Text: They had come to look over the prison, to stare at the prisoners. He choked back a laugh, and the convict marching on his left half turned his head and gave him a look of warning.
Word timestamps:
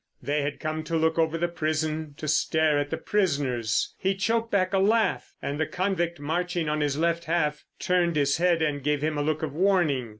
They 0.19 0.41
had 0.41 0.59
come 0.59 0.83
to 0.85 0.97
look 0.97 1.19
over 1.19 1.37
the 1.37 1.47
prison, 1.47 2.15
to 2.17 2.27
stare 2.27 2.79
at 2.79 2.89
the 2.89 2.97
prisoners. 2.97 3.93
He 3.99 4.15
choked 4.15 4.49
back 4.49 4.73
a 4.73 4.79
laugh, 4.79 5.35
and 5.43 5.59
the 5.59 5.67
convict 5.67 6.19
marching 6.19 6.67
on 6.67 6.81
his 6.81 6.97
left 6.97 7.25
half 7.25 7.65
turned 7.77 8.15
his 8.15 8.37
head 8.37 8.63
and 8.63 8.81
gave 8.83 9.03
him 9.03 9.15
a 9.19 9.21
look 9.21 9.43
of 9.43 9.53
warning. 9.53 10.09